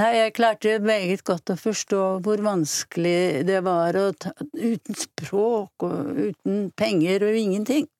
Nei, 0.00 0.08
jeg 0.16 0.32
klarte 0.38 0.78
meget 0.80 1.20
godt 1.28 1.52
å 1.52 1.58
forstå 1.60 2.00
hvor 2.24 2.40
vanskelig 2.40 3.44
det 3.44 3.58
var 3.66 3.98
ta, 4.16 4.32
uten 4.56 4.96
språk 4.96 5.84
og 5.84 6.22
uten 6.30 6.70
penger 6.72 7.26
og 7.28 7.36
ingenting. 7.36 7.90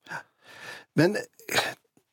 Men 0.97 1.19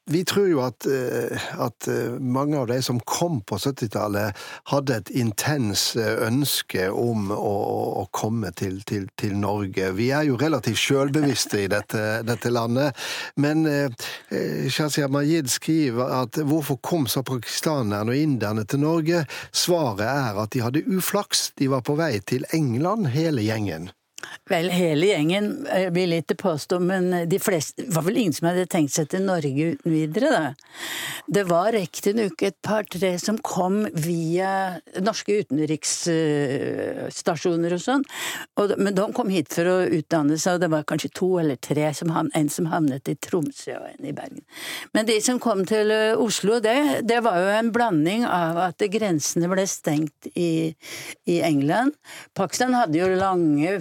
vi 0.09 0.23
tror 0.25 0.47
jo 0.49 0.61
at, 0.65 0.85
eh, 0.85 1.43
at, 1.61 1.87
eh, 1.87 2.17
mange 2.19 2.57
av 2.57 2.67
de 2.67 2.81
som 2.81 2.99
kom 2.99 3.41
på 3.41 3.57
70-tallet, 3.57 4.37
hadde 4.71 4.95
et 4.95 5.11
intens 5.13 5.95
eh, 5.95 6.15
ønske 6.25 6.87
om 6.89 7.29
å, 7.35 7.53
å 8.01 8.05
komme 8.15 8.49
til, 8.57 8.81
til, 8.89 9.05
til, 9.19 9.35
Norge. 9.39 9.91
Vi 9.97 10.09
er 10.15 10.25
jo 10.29 10.39
relativt 10.41 10.81
sjølbevisste 10.81 11.61
i 11.65 11.69
dette, 11.69 12.03
dette, 12.29 12.49
landet. 12.49 12.97
Men 13.37 13.67
Shazia 14.73 15.07
Majid 15.11 15.51
skriver 15.53 16.15
at 16.23 16.39
hvorfor 16.41 16.79
kom 16.81 17.05
så 17.07 17.21
pakistanerne 17.23 18.09
og 18.09 18.17
inderne 18.17 18.65
til 18.65 18.81
Norge? 18.81 19.21
Svaret 19.53 20.07
er 20.07 20.41
at 20.41 20.55
de 20.55 20.65
hadde 20.65 20.85
uflaks. 20.89 21.51
De 21.61 21.69
var 21.69 21.85
på 21.85 21.99
vei 21.99 22.15
til 22.25 22.47
England, 22.55 23.11
hele 23.13 23.45
gjengen. 23.45 23.91
Vel, 24.49 24.71
hele 24.73 25.05
gjengen 25.11 25.51
vil 25.93 26.13
ikke 26.17 26.33
påstå, 26.41 26.79
men 26.81 27.29
de 27.29 27.37
fleste 27.41 27.83
var 27.93 28.03
vel 28.07 28.17
ingen 28.17 28.33
som 28.33 28.47
hadde 28.49 28.65
tenkt 28.71 28.93
seg 28.95 29.05
til 29.11 29.21
Norge 29.27 29.65
uten 29.75 29.91
videre, 29.93 30.29
da. 30.33 30.45
Det 31.29 31.43
var 31.45 31.73
riktignok 31.75 32.41
et 32.47 32.57
par-tre 32.65 33.11
som 33.21 33.37
kom 33.45 33.85
via 33.93 34.81
norske 35.05 35.29
utenriksstasjoner 35.43 37.73
og 37.75 37.81
sånn, 37.83 38.03
men 38.81 38.95
de 38.97 39.05
kom 39.13 39.29
hit 39.29 39.53
for 39.53 39.65
å 39.69 39.85
utdanne 39.99 40.37
seg, 40.41 40.57
og 40.57 40.61
det 40.63 40.73
var 40.73 40.89
kanskje 40.89 41.15
to 41.21 41.29
eller 41.43 41.57
tre, 41.61 41.85
som, 41.93 42.09
en 42.09 42.49
som 42.49 42.65
havnet 42.73 43.05
i 43.13 43.15
Tromsø 43.21 43.77
og 43.77 43.85
en 43.91 44.03
i 44.09 44.17
Bergen. 44.17 44.41
Men 44.97 45.05
de 45.09 45.17
som 45.21 45.37
kom 45.43 45.61
til 45.69 45.93
Oslo, 46.17 46.57
det, 46.63 47.05
det 47.05 47.19
var 47.25 47.37
jo 47.43 47.49
en 47.59 47.73
blanding 47.75 48.21
av 48.25 48.57
at 48.71 48.79
grensene 48.89 49.47
ble 49.51 49.65
stengt 49.69 50.27
i, 50.33 50.73
i 51.29 51.41
England. 51.45 51.93
Pakistan 52.33 52.73
hadde 52.73 52.97
jo 52.97 53.05
lange 53.13 53.77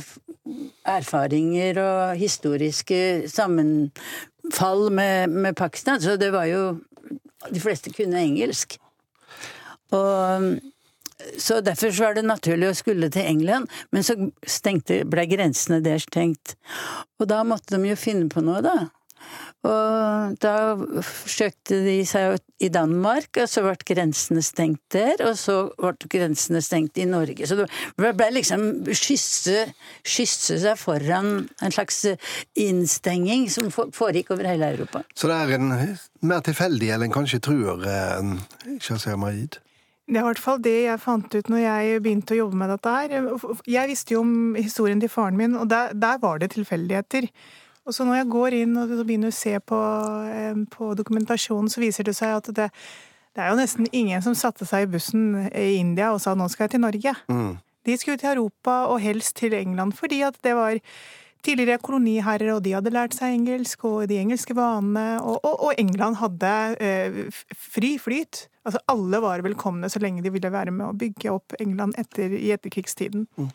erfaringer 0.88 1.78
og 1.82 2.18
historiske 2.20 3.28
sammenfall 3.30 4.88
med, 4.94 5.28
med 5.28 5.56
Pakistan, 5.56 6.00
så 6.00 6.16
det 6.20 6.32
var 6.34 6.48
jo 6.50 6.78
De 7.54 7.60
fleste 7.62 7.92
kunne 7.94 8.18
engelsk. 8.18 8.74
Og 9.94 10.58
så 11.38 11.60
Derfor 11.60 11.90
så 11.90 12.04
var 12.04 12.14
det 12.14 12.24
naturlig 12.26 12.68
å 12.68 12.76
skulle 12.76 13.10
til 13.14 13.26
England, 13.26 13.70
men 13.90 14.04
så 14.06 14.14
stengte, 14.46 15.04
ble 15.06 15.24
grensene 15.30 15.80
der 15.82 16.02
stengt. 16.02 16.56
Og 17.18 17.28
da 17.30 17.44
måtte 17.46 17.74
de 17.74 17.90
jo 17.90 17.98
finne 17.98 18.28
på 18.30 18.42
noe, 18.44 18.62
da. 18.62 18.76
Og 19.66 20.36
da 20.38 20.52
forsøkte 21.02 21.80
de 21.82 21.96
seg 22.06 22.36
i 22.62 22.68
Danmark, 22.70 23.40
og 23.42 23.48
så 23.50 23.64
ble 23.64 23.74
grensene 23.90 24.42
stengt 24.46 24.84
der. 24.94 25.18
Og 25.26 25.34
så 25.38 25.56
ble 25.74 26.10
grensene 26.12 26.62
stengt 26.62 27.00
i 27.02 27.08
Norge. 27.10 27.48
Så 27.48 27.58
det 27.58 27.66
ble 27.98 28.28
liksom 28.36 28.68
skysse, 28.86 29.66
skysse 30.06 30.60
seg 30.62 30.78
foran 30.78 31.48
en 31.50 31.74
slags 31.74 32.04
innstenging 32.58 33.48
som 33.50 33.70
foregikk 33.74 34.32
over 34.36 34.46
hele 34.46 34.72
Europa. 34.76 35.02
Så 35.18 35.30
det 35.30 35.40
er 35.42 35.56
en 35.58 35.72
mer 36.22 36.44
tilfeldig 36.46 36.94
enn 36.94 37.08
en 37.08 37.18
kanskje 37.18 37.42
tror, 37.42 37.82
eh, 37.82 38.78
Shazia 38.78 39.18
Majid? 39.18 39.58
Det 40.08 40.16
er 40.16 40.22
i 40.22 40.28
hvert 40.30 40.40
fall 40.40 40.60
det 40.64 40.76
jeg 40.86 41.00
fant 41.02 41.34
ut 41.34 41.50
når 41.52 41.60
jeg 41.60 42.00
begynte 42.00 42.32
å 42.32 42.38
jobbe 42.38 42.56
med 42.62 42.70
dette 42.72 42.92
her. 42.94 43.16
Jeg 43.68 43.90
visste 43.90 44.14
jo 44.14 44.22
om 44.22 44.36
historien 44.56 45.02
til 45.02 45.10
faren 45.12 45.36
min, 45.36 45.56
og 45.58 45.68
der, 45.68 45.92
der 45.92 46.22
var 46.22 46.40
det 46.40 46.54
tilfeldigheter. 46.54 47.26
Og 47.88 47.94
så 47.96 48.04
når 48.04 48.20
jeg 48.20 48.32
går 48.34 48.56
inn 48.62 48.76
og 48.76 48.90
begynner 49.00 49.32
å 49.32 49.34
se 49.34 49.54
på, 49.64 49.78
eh, 50.28 50.64
på 50.74 50.90
dokumentasjonen, 50.98 51.70
så 51.72 51.80
viser 51.80 52.04
det 52.04 52.14
seg 52.18 52.34
at 52.36 52.50
det, 52.52 52.68
det, 53.32 53.40
er 53.40 53.48
jo 53.48 53.60
nesten 53.60 53.88
ingen 53.96 54.20
som 54.24 54.36
satte 54.36 54.68
seg 54.68 54.84
i 54.84 54.90
bussen 54.92 55.48
i 55.48 55.78
India 55.78 56.12
og 56.12 56.20
sa 56.20 56.34
'nå 56.36 56.50
skal 56.52 56.68
jeg 56.68 56.76
til 56.76 56.84
Norge'. 56.84 57.16
Mm. 57.32 57.56
De 57.88 57.96
skulle 57.96 58.20
til 58.20 58.36
Europa, 58.36 58.84
og 58.92 59.00
helst 59.00 59.36
til 59.36 59.54
England, 59.54 59.96
fordi 59.96 60.20
at 60.20 60.36
det 60.44 60.54
var 60.54 60.76
tidligere 61.42 61.78
koloniherrer, 61.78 62.52
og 62.52 62.62
de 62.64 62.74
hadde 62.76 62.92
lært 62.92 63.14
seg 63.16 63.32
engelsk 63.32 63.84
og 63.88 64.08
de 64.10 64.18
engelske 64.20 64.56
vanene, 64.58 65.22
og, 65.22 65.38
og, 65.44 65.54
og 65.68 65.74
England 65.78 66.18
hadde 66.20 66.52
eh, 66.82 67.18
fri 67.54 67.96
flyt. 68.02 68.48
Altså 68.68 68.82
Alle 68.92 69.22
var 69.24 69.44
velkomne 69.46 69.88
så 69.88 70.02
lenge 70.02 70.22
de 70.22 70.32
ville 70.34 70.52
være 70.52 70.74
med 70.74 70.90
å 70.90 70.96
bygge 70.98 71.32
opp 71.32 71.56
England 71.62 71.96
etter, 71.96 72.34
i 72.36 72.50
etterkrigstiden. 72.52 73.28
Mm. 73.38 73.52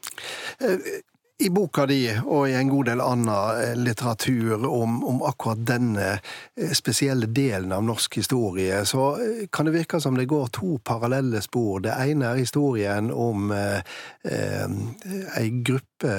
I 1.44 1.50
boka 1.50 1.84
di 1.86 2.06
og 2.08 2.46
i 2.48 2.54
en 2.56 2.70
god 2.72 2.88
del 2.88 3.02
annen 3.04 3.32
eh, 3.60 3.74
litteratur 3.76 4.64
om, 4.64 5.02
om, 5.04 5.20
akkurat 5.28 5.60
denne 5.68 6.06
eh, 6.14 6.72
spesielle 6.72 7.28
delen 7.36 7.74
av 7.76 7.84
norsk 7.84 8.16
historie, 8.22 8.78
så 8.88 9.10
eh, 9.20 9.42
kan 9.52 9.68
det 9.68 9.74
virke 9.76 10.00
som 10.00 10.16
det 10.16 10.30
går 10.32 10.54
to 10.56 10.78
parallelle 10.88 11.42
spor. 11.44 11.82
Det 11.84 11.98
ene 12.00 12.30
er 12.32 12.40
historien 12.40 13.12
om 13.12 13.52
eh, 13.52 13.84
ei 14.24 15.50
gruppe 15.68 16.14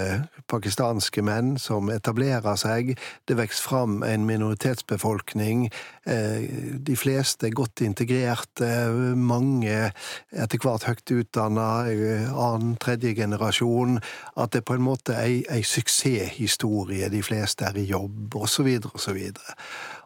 pakistanske 0.50 1.24
menn 1.24 1.54
som 1.60 1.88
etablerer 1.92 2.56
seg. 2.60 2.92
Det 3.24 3.36
vokser 3.38 3.68
fram 3.68 3.96
en 4.04 4.26
minoritetsbefolkning. 4.28 5.70
Eh, 6.04 6.44
de 6.84 6.96
fleste 7.00 7.48
godt 7.52 7.80
integrerte, 7.84 8.68
mange 9.16 9.88
etter 10.36 10.60
hvert 10.60 10.84
høyt 10.88 11.16
utdanna, 11.16 11.70
annen, 11.88 12.76
tredje 12.80 13.14
generasjon. 13.16 14.00
At 14.36 14.52
det 14.52 14.66
på 14.68 14.76
en 14.76 14.84
måte 14.84 15.13
ei, 15.22 15.42
ei 15.50 15.62
suksesshistorie, 15.62 17.08
de 17.12 17.22
fleste 17.22 17.64
er 17.68 17.78
i 17.80 17.86
jobb, 17.88 18.34
osv., 18.36 18.70
osv. 18.94 19.20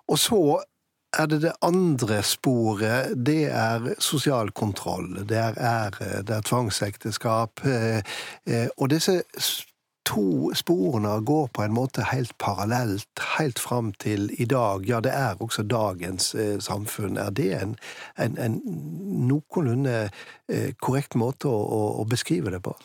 Og 0.08 0.18
så 0.18 0.42
er 1.12 1.26
det 1.26 1.42
det 1.42 1.52
andre 1.62 2.22
sporet. 2.22 3.26
Det 3.26 3.44
er 3.44 3.94
sosial 3.98 4.50
kontroll, 4.50 5.28
det 5.28 5.36
er 5.36 5.58
ære, 5.58 6.22
det 6.22 6.36
er 6.36 6.40
tvangsekteskap. 6.40 7.64
Eh, 7.64 8.02
eh, 8.46 8.68
og 8.76 8.90
disse 8.90 9.22
to 10.06 10.54
sporene 10.54 11.20
går 11.24 11.48
på 11.52 11.62
en 11.62 11.72
måte 11.72 12.04
helt 12.12 12.32
parallelt, 12.38 13.08
helt 13.38 13.58
fram 13.58 13.92
til 13.92 14.30
i 14.38 14.44
dag. 14.44 14.88
Ja, 14.88 15.00
det 15.00 15.12
er 15.14 15.34
også 15.40 15.62
dagens 15.62 16.34
eh, 16.34 16.60
samfunn. 16.60 17.16
Er 17.16 17.30
det 17.30 17.62
en, 17.62 17.76
en, 18.18 18.38
en 18.38 18.60
noenlunde 19.28 20.08
korrekt 20.80 21.14
måte 21.14 21.48
å, 21.48 21.82
å, 22.00 22.04
beskrive 22.08 22.50
det 22.50 22.62
på? 22.64 22.76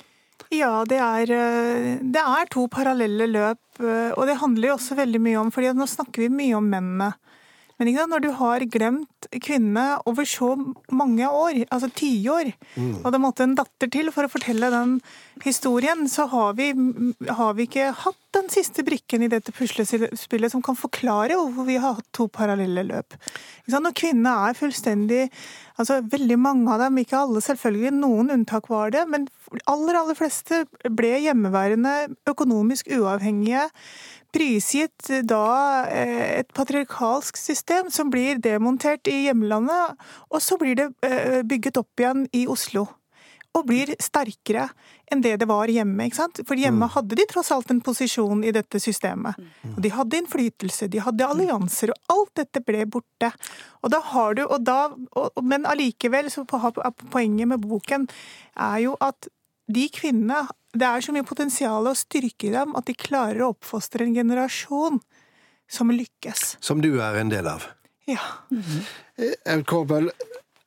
Ja, 0.54 0.84
det 0.86 1.00
er, 1.02 1.32
eh, 1.34 2.00
det 2.02 2.22
er, 2.22 2.50
to 2.54 2.68
parallelle 2.72 3.28
løp. 3.32 3.62
Eh, 3.82 4.12
og 4.14 4.28
det 4.30 4.40
handler 4.42 4.70
jo 4.70 4.76
også 4.78 4.98
veldig 5.00 5.22
mye 5.24 5.40
om 5.42 5.52
fordi 5.54 5.74
nå 5.74 5.88
snakker 5.90 6.26
vi 6.26 6.30
mye 6.30 6.60
om 6.60 6.68
mennene. 6.70 7.14
Men 7.84 8.10
når 8.10 8.24
du 8.24 8.30
har 8.38 8.64
glemt 8.72 9.28
kvinnene 9.44 10.00
over 10.10 10.28
så 10.28 10.54
mange 10.94 11.28
år, 11.28 11.64
altså 11.74 11.90
tiår, 11.92 12.54
mm. 12.76 13.04
og 13.04 13.12
det 13.12 13.22
måtte 13.22 13.46
en 13.48 13.56
datter 13.58 13.92
til 13.92 14.12
for 14.16 14.28
å 14.28 14.32
fortelle 14.32 14.72
den 14.74 14.98
historien, 15.44 16.06
så 16.08 16.28
har 16.32 16.56
vi, 16.60 16.72
har 17.28 17.58
vi 17.58 17.68
ikke 17.68 17.92
hatt 18.04 18.20
den 18.34 18.50
siste 18.54 18.86
brikken 18.86 19.26
i 19.26 19.30
dette 19.32 19.54
puslespillet 19.54 20.54
som 20.54 20.64
kan 20.66 20.78
forklare 20.78 21.38
hvorfor 21.38 21.68
vi 21.68 21.78
har 21.82 22.00
hatt 22.00 22.10
to 22.16 22.30
parallelle 22.32 22.86
løp. 22.88 23.18
Når 23.70 23.96
kvinnene 23.98 24.50
er 24.50 24.58
fullstendig 24.58 25.28
altså 25.82 26.04
Veldig 26.06 26.36
mange 26.38 26.70
av 26.70 26.84
dem, 26.84 27.00
ikke 27.02 27.18
alle 27.18 27.42
selvfølgelig, 27.42 27.96
noen 27.98 28.28
unntak 28.36 28.68
var 28.70 28.92
det, 28.94 29.08
men 29.10 29.26
aller, 29.66 29.98
aller 29.98 30.18
fleste 30.18 30.64
ble 30.86 31.16
hjemmeværende, 31.24 31.94
økonomisk 32.30 32.92
uavhengige 32.94 33.64
prisgitt 34.34 35.12
da 35.30 35.46
eh, 35.90 36.40
et 36.40 36.50
patriarkalsk 36.56 37.38
system 37.40 37.92
som 37.94 38.12
blir 38.14 38.42
demontert 38.44 39.08
i 39.12 39.28
hjemlandet, 39.28 39.96
og 40.30 40.44
så 40.44 40.58
blir 40.62 40.78
det 40.80 40.90
eh, 41.06 41.42
bygget 41.48 41.80
opp 41.82 42.04
igjen 42.04 42.28
i 42.34 42.46
Oslo. 42.50 42.88
Og 43.54 43.68
blir 43.70 43.92
sterkere 44.02 44.66
enn 45.14 45.22
det 45.22 45.36
det 45.44 45.46
var 45.46 45.70
hjemme. 45.70 46.08
ikke 46.08 46.18
sant? 46.18 46.40
For 46.50 46.58
hjemme 46.58 46.88
mm. 46.88 46.94
hadde 46.96 47.18
de 47.20 47.26
tross 47.30 47.52
alt 47.54 47.70
en 47.70 47.84
posisjon 47.86 48.42
i 48.42 48.54
dette 48.56 48.82
systemet. 48.82 49.38
Og 49.76 49.78
de 49.86 49.92
hadde 49.94 50.18
innflytelse, 50.24 50.88
de 50.90 51.04
hadde 51.06 51.28
allianser, 51.28 51.94
og 51.94 52.16
alt 52.16 52.34
dette 52.42 52.64
ble 52.66 52.88
borte. 52.90 53.30
Og 53.86 53.94
da 53.94 54.02
har 54.10 54.40
du, 54.40 54.42
og 54.48 54.66
da, 54.66 54.80
og, 55.14 55.38
Men 55.46 55.70
allikevel, 55.70 56.32
så 56.34 56.48
poenget 56.50 57.52
med 57.54 57.62
boken 57.62 58.10
er 58.58 58.82
jo 58.88 58.98
at 58.98 59.30
de 59.68 59.88
kvinnene 59.94 60.48
Det 60.74 60.88
er 60.88 61.04
så 61.06 61.14
mye 61.14 61.26
potensial 61.28 61.86
og 61.86 61.98
styrke 61.98 62.50
i 62.50 62.54
dem 62.56 62.74
at 62.76 62.88
de 62.90 62.96
klarer 62.98 63.44
å 63.46 63.52
oppfostre 63.54 64.08
en 64.08 64.16
generasjon 64.16 64.98
som 65.70 65.92
lykkes. 65.94 66.58
Som 66.66 66.82
du 66.82 66.96
er 66.98 67.20
en 67.22 67.30
del 67.30 67.48
av? 67.48 67.68
Ja. 68.10 68.20
Mm 68.52 68.64
-hmm. 68.64 69.64
Korbel, 69.64 70.12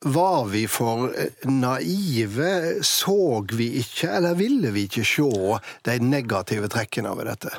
var 0.05 0.45
vi 0.45 0.67
for 0.67 1.11
naive? 1.43 2.83
Så 2.83 3.45
vi 3.51 3.79
ikke, 3.81 4.09
eller 4.09 4.35
ville 4.35 4.71
vi 4.71 4.85
ikke 4.87 5.05
se 5.05 5.59
de 5.83 5.99
negative 5.99 6.67
trekkene 6.67 7.09
over 7.09 7.25
dette? 7.25 7.49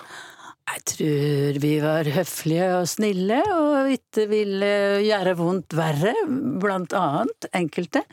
Jeg 0.68 0.84
tror 0.84 1.58
vi 1.62 1.80
var 1.80 2.04
høflige 2.04 2.68
og 2.76 2.88
snille, 2.88 3.40
og 3.54 3.90
ikke 3.90 4.26
ville 4.28 5.00
gjøre 5.04 5.36
vondt 5.38 5.76
verre, 5.76 6.14
blant 6.60 6.92
annet 6.92 7.48
enkelte. 7.56 8.04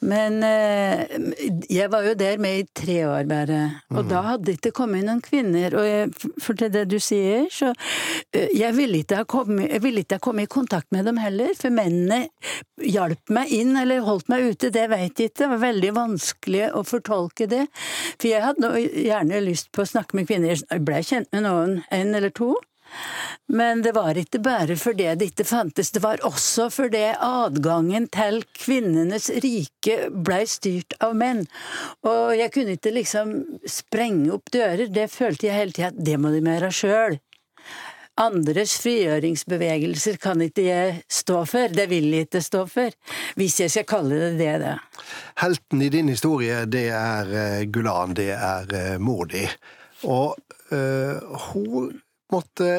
Men 0.00 0.38
eh, 0.46 1.02
jeg 1.68 1.90
var 1.92 2.06
jo 2.08 2.14
der 2.16 2.40
med 2.40 2.62
i 2.62 2.68
tre 2.72 3.02
år 3.04 3.26
bare, 3.28 3.58
og 3.92 4.04
mm. 4.06 4.08
da 4.08 4.22
hadde 4.24 4.46
det 4.48 4.54
ikke 4.56 4.72
kommet 4.78 5.04
noen 5.04 5.20
kvinner. 5.24 5.76
Og 5.76 5.84
jeg, 5.84 6.30
for 6.40 6.56
til 6.56 6.72
det 6.72 6.86
du 6.88 6.96
sier, 7.02 7.50
så 7.52 7.74
eh, 8.32 8.48
Jeg 8.56 8.72
ville 8.78 9.02
ikke 9.02 9.20
ha 9.20 9.26
kommet, 9.28 9.74
ville 9.84 10.04
ikke 10.04 10.16
ha 10.16 10.24
kommet 10.24 10.48
i 10.48 10.52
kontakt 10.52 10.88
med 10.96 11.04
dem 11.04 11.20
heller, 11.20 11.52
for 11.58 11.74
mennene 11.74 12.22
hjalp 12.80 13.34
meg 13.34 13.52
inn 13.52 13.76
eller 13.76 14.06
holdt 14.06 14.32
meg 14.32 14.54
ute, 14.54 14.72
det 14.72 14.86
veit 14.88 15.20
jeg 15.20 15.34
ikke. 15.34 15.42
Det 15.42 15.50
var 15.52 15.62
veldig 15.66 15.92
vanskelig 15.96 16.64
å 16.76 16.84
fortolke 16.88 17.50
det. 17.50 17.66
For 18.16 18.30
jeg 18.30 18.44
hadde 18.44 18.72
gjerne 18.80 19.44
lyst 19.44 19.68
på 19.76 19.84
å 19.84 19.92
snakke 19.92 20.16
med 20.16 20.30
kvinner. 20.30 20.56
Jeg 20.56 20.84
blei 20.86 21.04
kjent 21.04 21.28
med 21.36 21.44
noen, 21.44 21.80
en 21.92 22.16
eller 22.16 22.32
to. 22.32 22.54
Men 23.50 23.82
det 23.82 23.92
var 23.96 24.18
ikke 24.18 24.38
bare 24.44 24.76
fordi 24.78 25.08
det 25.18 25.30
ikke 25.32 25.46
fantes, 25.48 25.90
det 25.90 26.02
var 26.04 26.22
også 26.26 26.68
fordi 26.70 27.02
adgangen 27.18 28.06
til 28.14 28.42
kvinnenes 28.54 29.30
rike 29.42 29.96
blei 30.14 30.44
styrt 30.50 30.94
av 31.02 31.16
menn. 31.18 31.46
Og 32.06 32.36
jeg 32.38 32.52
kunne 32.54 32.76
ikke 32.78 32.94
liksom 32.94 33.32
sprenge 33.66 34.30
opp 34.36 34.52
dører, 34.54 34.86
det 34.86 35.08
følte 35.10 35.48
jeg 35.48 35.58
hele 35.58 35.74
tida 35.74 35.90
at 35.90 36.04
det 36.10 36.18
må 36.20 36.30
de 36.34 36.44
gjøre 36.44 36.70
sjøl. 36.74 37.18
Andres 38.20 38.74
frigjøringsbevegelser 38.82 40.18
kan 40.20 40.42
ikke 40.44 40.66
jeg 40.66 40.96
stå 41.08 41.40
for, 41.48 41.72
det 41.72 41.86
vil 41.90 42.10
jeg 42.12 42.26
ikke 42.28 42.42
stå 42.44 42.66
for, 42.68 42.94
hvis 43.40 43.56
jeg 43.62 43.72
skal 43.72 43.86
kalle 43.88 44.18
det 44.20 44.36
det. 44.42 44.52
da. 44.60 44.74
Helten 45.40 45.82
i 45.82 45.88
din 45.88 46.10
historie, 46.12 46.66
det 46.68 46.90
er 46.92 47.32
eh, 47.32 47.64
Gulan, 47.72 48.14
det 48.18 48.30
er 48.36 48.98
Mordi. 49.00 49.46
Og 50.04 50.36
øh, 50.72 51.16
hun 51.50 52.00
måtte 52.32 52.70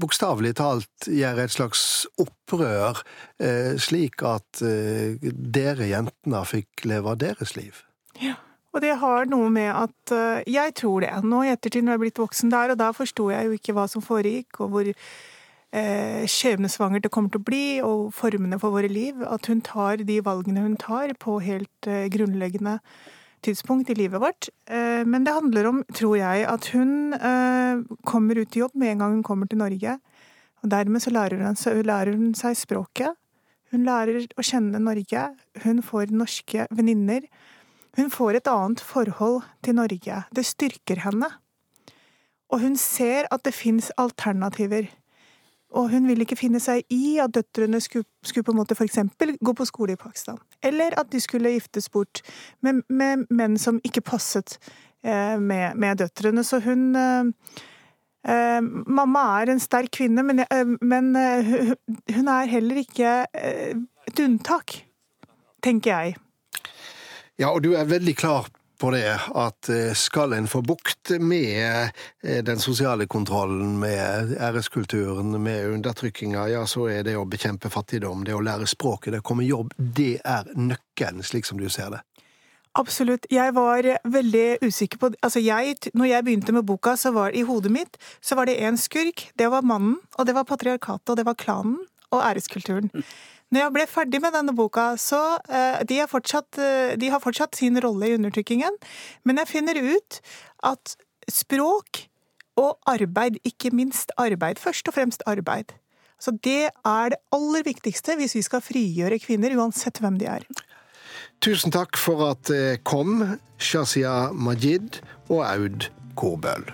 bokstavelig 0.00 0.54
talt 0.60 1.08
gjøre 1.08 1.46
et 1.46 1.54
slags 1.54 1.82
opprør, 2.20 3.02
uh, 3.42 3.72
slik 3.80 4.24
at 4.26 4.62
uh, 4.64 5.16
dere 5.32 5.90
jentene 5.90 6.44
fikk 6.48 6.86
leve 6.88 7.16
deres 7.20 7.56
liv. 7.58 7.82
Ja. 8.22 8.36
Og 8.76 8.82
det 8.84 8.98
har 9.00 9.24
noe 9.26 9.48
med 9.50 9.70
at 9.72 10.12
Jeg 10.46 10.74
tror 10.76 11.00
det. 11.00 11.08
Nå 11.24 11.40
i 11.42 11.48
ettertid 11.50 11.82
når 11.82 11.94
jeg 11.94 11.98
er 11.98 12.02
blitt 12.02 12.20
voksen 12.20 12.52
der, 12.52 12.74
og 12.74 12.78
da 12.78 12.90
forsto 12.94 13.30
jeg 13.32 13.48
jo 13.48 13.56
ikke 13.56 13.72
hva 13.74 13.86
som 13.88 14.04
foregikk, 14.04 14.60
og 14.60 14.74
hvor 14.74 14.90
eh, 15.72 16.24
skjebnesvanger 16.28 17.02
det 17.04 17.12
kommer 17.12 17.32
til 17.32 17.42
å 17.42 17.48
bli, 17.48 17.66
og 17.84 18.08
formene 18.16 18.58
for 18.60 18.74
våre 18.74 18.90
liv. 18.90 19.20
At 19.26 19.48
hun 19.50 19.62
tar 19.64 20.04
de 20.08 20.20
valgene 20.24 20.64
hun 20.64 20.76
tar 20.80 21.14
på 21.20 21.38
helt 21.44 21.88
eh, 21.90 22.08
grunnleggende 22.12 22.78
tidspunkt 23.44 23.90
i 23.90 23.96
livet 23.98 24.22
vårt. 24.22 24.48
Eh, 24.70 25.04
men 25.06 25.24
det 25.24 25.34
handler 25.34 25.68
om, 25.70 25.82
tror 25.94 26.16
jeg, 26.18 26.44
at 26.48 26.68
hun 26.74 27.14
eh, 27.14 27.82
kommer 28.08 28.38
ut 28.38 28.56
i 28.56 28.62
jobb 28.62 28.74
med 28.74 28.92
en 28.92 29.04
gang 29.04 29.16
hun 29.18 29.26
kommer 29.26 29.50
til 29.50 29.60
Norge. 29.60 29.98
Og 30.62 30.70
dermed 30.70 31.02
så 31.02 31.12
lærer 31.14 31.42
hun, 31.42 31.56
lærer 31.86 32.16
hun 32.16 32.34
seg 32.34 32.56
språket. 32.58 33.16
Hun 33.70 33.84
lærer 33.84 34.24
å 34.38 34.44
kjenne 34.44 34.80
Norge. 34.80 35.28
Hun 35.64 35.82
får 35.84 36.14
norske 36.14 36.66
venninner. 36.74 37.28
Hun 37.98 38.10
får 38.10 38.38
et 38.38 38.50
annet 38.50 38.80
forhold 38.80 39.44
til 39.62 39.76
Norge. 39.78 40.22
Det 40.34 40.46
styrker 40.46 41.04
henne. 41.04 41.28
Og 42.48 42.62
hun 42.64 42.78
ser 42.80 43.28
at 43.30 43.44
det 43.44 43.52
fins 43.54 43.90
alternativer. 44.00 44.88
Og 45.76 45.90
hun 45.92 46.06
ville 46.08 46.24
ikke 46.24 46.38
finne 46.38 46.60
seg 46.64 46.86
i 46.94 47.18
at 47.20 47.34
døtrene 47.36 47.80
skulle, 47.84 48.08
skulle 48.24 48.46
på 48.46 48.54
en 48.54 48.60
måte 48.60 48.76
f.eks. 48.76 49.00
gå 49.44 49.52
på 49.52 49.66
skole 49.68 49.94
i 49.94 50.00
Pakistan. 50.00 50.38
Eller 50.64 50.96
at 51.00 51.10
de 51.12 51.20
skulle 51.20 51.52
giftes 51.52 51.90
bort 51.92 52.22
med, 52.64 52.80
med 52.88 53.26
menn 53.28 53.58
som 53.60 53.80
ikke 53.84 54.04
passet 54.08 54.56
eh, 55.04 55.36
med, 55.36 55.76
med, 55.76 56.00
døtrene. 56.00 56.44
Så 56.44 56.62
hun 56.64 56.96
eh, 56.96 57.32
eh, 58.32 58.60
Mamma 58.64 59.26
er 59.42 59.52
en 59.52 59.60
sterk 59.60 59.92
kvinne, 59.98 60.24
men, 60.24 60.40
eh, 60.46 60.76
men 60.80 61.12
eh, 61.16 61.74
hun 62.16 62.32
er 62.32 62.48
heller 62.48 62.80
ikke 62.80 63.18
eh, 63.36 63.76
et 64.08 64.24
unntak, 64.24 64.80
tenker 65.62 65.92
jeg. 65.92 66.16
Ja, 67.38 67.52
og 67.52 67.62
du 67.62 67.74
er 67.76 67.84
veldig 67.86 68.16
klar 68.16 68.48
på 68.78 68.90
det 68.94 69.10
at 69.34 69.68
eh, 69.72 69.92
skal 69.98 70.32
en 70.36 70.48
få 70.48 70.62
bukt 70.62 71.10
med 71.20 71.90
eh, 72.22 72.42
den 72.44 72.60
sosiale 72.62 73.06
kontrollen, 73.06 73.78
med 73.80 74.36
æreskulturen, 74.38 75.34
med 75.42 75.66
undertrykkinga, 75.74 76.48
ja, 76.52 76.66
så 76.66 76.88
er 76.92 77.02
det 77.06 77.16
å 77.18 77.26
bekjempe 77.28 77.70
fattigdom, 77.72 78.24
det 78.26 78.36
å 78.36 78.44
lære 78.44 78.68
språket, 78.70 79.12
det 79.12 79.22
å 79.24 79.26
komme 79.26 79.46
i 79.46 79.50
jobb, 79.50 79.74
det 79.76 80.20
er 80.24 80.50
nøkkelen, 80.54 81.24
slik 81.26 81.48
som 81.48 81.60
du 81.60 81.68
ser 81.72 81.90
det. 81.96 82.04
Absolutt. 82.78 83.26
Jeg 83.32 83.54
var 83.56 83.86
veldig 84.06 84.60
usikker 84.62 85.00
på 85.00 85.10
Altså, 85.24 85.40
når 85.94 86.06
jeg 86.06 86.24
begynte 86.24 86.52
med 86.54 86.66
boka, 86.68 86.94
så 86.96 87.10
var 87.10 87.34
i 87.34 87.42
hodet 87.42 87.72
mitt 87.74 87.96
så 88.20 88.36
var 88.38 88.46
det 88.46 88.60
én 88.60 88.76
skurk. 88.78 89.30
Det 89.34 89.48
var 89.50 89.66
mannen, 89.66 89.96
og 90.18 90.26
det 90.26 90.34
var 90.36 90.46
patriarkatet, 90.46 91.10
og 91.10 91.16
det 91.16 91.26
var 91.26 91.34
klanen 91.34 91.80
og 92.14 92.22
æreskulturen. 92.22 92.92
Når 93.48 93.62
jeg 93.62 93.74
ble 93.74 93.86
ferdig 93.88 94.20
med 94.20 94.34
denne 94.36 94.52
boka, 94.56 94.90
så 95.00 95.22
uh, 95.40 95.80
de, 95.88 96.02
fortsatt, 96.10 96.60
uh, 96.60 96.92
de, 97.00 97.08
har 97.12 97.22
fortsatt 97.24 97.56
sin 97.56 97.80
rolle 97.80 98.10
i 98.10 98.16
undertrykkingen, 98.18 98.76
men 99.24 99.40
jeg 99.40 99.52
finner 99.54 99.80
ut 99.80 100.20
at 100.68 100.96
språk 101.32 102.04
og 102.58 102.76
arbeid, 102.90 103.38
ikke 103.48 103.72
minst 103.72 104.12
arbeid, 104.20 104.60
først 104.60 104.90
og 104.90 104.98
fremst 104.98 105.24
arbeid, 105.30 105.72
så 106.18 106.34
det 106.44 106.72
er 106.72 107.12
det 107.14 107.20
aller 107.32 107.64
viktigste 107.64 108.18
hvis 108.18 108.34
vi 108.34 108.42
skal 108.44 108.64
frigjøre 108.64 109.20
kvinner, 109.22 109.54
uansett 109.56 110.00
hvem 110.02 110.18
de 110.20 110.26
er. 110.28 110.44
Tusen 111.44 111.70
takk 111.70 111.96
for 111.96 112.24
at 112.32 112.50
det 112.50 112.82
kom, 112.88 113.22
Shazia 113.62 114.32
Majid 114.34 114.98
og 115.30 115.44
Aud 115.46 115.88
Korbøl. 116.18 116.66